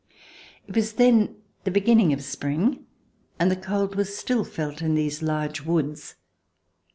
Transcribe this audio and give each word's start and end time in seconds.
It 0.67 0.75
was 0.75 0.93
then 0.93 1.35
the 1.63 1.69
beginning 1.69 2.11
of 2.11 2.23
spring 2.23 2.87
and 3.39 3.51
the 3.51 3.55
cold 3.55 3.93
was 3.93 4.17
still 4.17 4.43
felt 4.43 4.81
in 4.81 4.95
these 4.95 5.21
large 5.21 5.61
woods. 5.61 6.15